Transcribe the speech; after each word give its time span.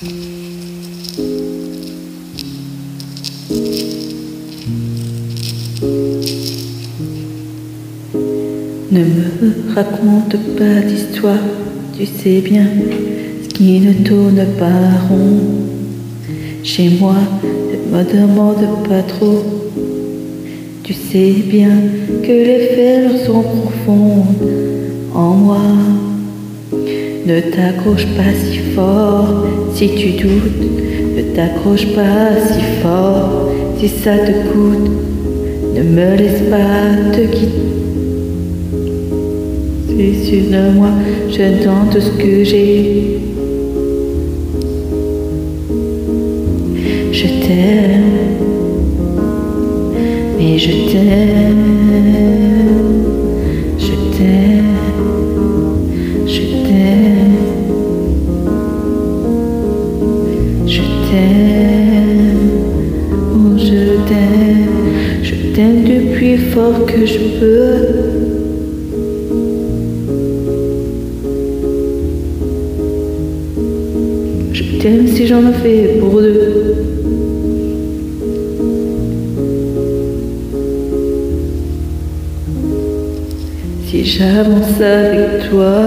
Ne 0.00 0.10
me 8.92 9.74
raconte 9.74 10.36
pas 10.56 10.82
d'histoire, 10.86 11.34
tu 11.98 12.06
sais 12.06 12.40
bien 12.42 12.68
ce 13.42 13.48
qui 13.48 13.80
ne 13.80 13.92
tourne 14.04 14.46
pas 14.56 15.00
rond. 15.08 15.40
Chez 16.62 16.90
moi, 17.00 17.16
ne 17.42 17.96
me 17.96 18.04
demande 18.04 18.88
pas 18.88 19.02
trop, 19.02 19.42
tu 20.84 20.92
sais 20.92 21.32
bien 21.44 21.76
que 22.22 22.30
les 22.30 22.68
fers 22.76 23.26
sont 23.26 23.42
profondes 23.42 24.48
en 25.12 25.30
moi. 25.30 25.58
Ne 27.26 27.40
t'accroche 27.40 28.06
pas 28.16 28.32
si 28.32 28.58
fort 28.76 29.57
si 29.78 29.88
tu 29.94 30.10
doutes, 30.10 30.66
ne 31.16 31.22
t'accroche 31.36 31.86
pas 31.94 32.34
si 32.50 32.60
fort. 32.82 33.48
Si 33.78 33.88
ça 33.88 34.18
te 34.18 34.32
coûte, 34.48 34.90
ne 35.76 35.82
me 35.84 36.16
laisse 36.16 36.42
pas 36.50 37.12
te 37.12 37.20
quitter. 37.20 37.76
Sur 40.24 40.42
de 40.50 40.62
moi, 40.74 40.90
je 41.30 41.64
tente 41.64 41.96
ce 42.00 42.10
que 42.20 42.42
j'ai. 42.42 43.20
Je 47.12 47.26
t'aime, 47.46 48.10
mais 50.38 50.58
je 50.58 50.72
t'aime, 50.90 51.47
t'aime 65.58 65.82
du 65.82 66.14
plus 66.14 66.38
fort 66.52 66.86
que 66.86 67.04
je 67.04 67.18
peux. 67.40 67.74
Je 74.52 74.62
t'aime 74.80 75.08
si 75.08 75.26
j'en 75.26 75.50
ai 75.50 75.52
fait 75.54 75.98
pour 75.98 76.20
deux. 76.20 76.76
Si 83.88 84.04
j'avance 84.04 84.80
avec 84.80 85.50
toi, 85.50 85.82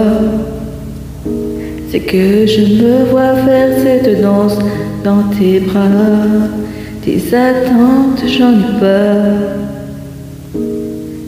c'est 1.90 2.00
que 2.00 2.46
je 2.46 2.82
me 2.82 3.10
vois 3.10 3.36
faire 3.36 3.70
cette 3.82 4.20
danse 4.20 4.58
dans 5.02 5.22
tes 5.38 5.60
bras. 5.60 6.60
Tes 7.04 7.34
attentes, 7.34 8.22
j'en 8.28 8.52
ai 8.52 8.78
pas. 8.78 9.62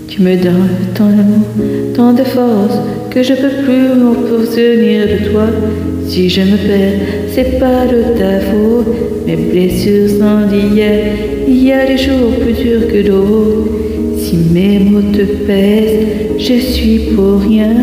Tu 0.06 0.22
me 0.22 0.36
donnes 0.36 0.68
tant 0.94 1.08
d'amour, 1.08 1.48
tant 1.96 2.12
de 2.12 2.22
force 2.22 2.78
que 3.10 3.24
je 3.24 3.34
peux 3.34 3.64
plus 3.64 3.88
me 3.88 4.44
souvenir 4.46 5.08
de 5.08 5.30
toi. 5.32 5.46
Si 6.06 6.28
je 6.28 6.42
me 6.42 6.56
perds, 6.56 7.00
c'est 7.28 7.58
pas 7.58 7.86
de 7.86 8.16
ta 8.16 8.38
faute. 8.38 8.86
Mes 9.26 9.34
blessures 9.34 10.10
sont 10.10 10.46
d'hier. 10.46 11.12
Il 11.48 11.64
y 11.64 11.72
a 11.72 11.84
des 11.86 11.98
jours 11.98 12.30
plus 12.40 12.52
durs 12.52 12.86
que 12.86 13.08
d'autres. 13.08 13.68
Si 14.18 14.36
mes 14.36 14.78
mots 14.78 15.12
te 15.12 15.24
pèsent, 15.44 16.38
je 16.38 16.54
suis 16.54 16.98
pour 17.16 17.40
rien. 17.40 17.74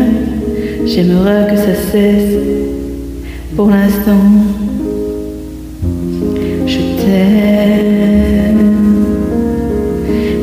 J'aimerais 0.86 1.46
que 1.50 1.58
ça 1.58 1.74
cesse. 1.92 2.38
Pour 3.54 3.68
l'instant, 3.68 4.24
je 6.66 6.78
t'aime. 6.78 7.51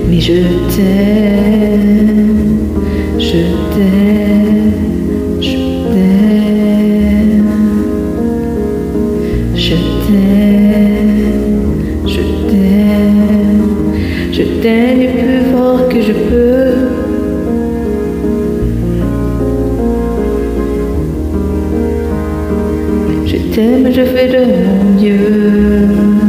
Mais 0.10 0.20
je 0.20 0.34
t'aime. 0.76 2.00
Je 3.20 3.42
t'aime. 3.74 4.74
Je 5.42 5.58
t'aime. 5.94 6.30
Je 9.56 9.76
t'aime, 9.76 11.20
je 12.08 12.22
t'aime, 12.50 13.68
je 14.32 14.44
t'aime 14.62 15.00
le 15.00 15.08
plus 15.12 15.52
fort 15.52 15.88
que 15.90 16.02
je 16.02 16.14
peux. 16.14 16.74
Je 23.28 23.38
t'aime, 23.54 23.92
je 23.94 24.04
fais 24.06 24.28
de 24.28 24.42
mon 24.46 25.00
mieux. 25.00 26.29